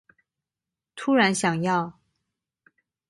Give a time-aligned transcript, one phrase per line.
[0.95, 1.99] 突然想要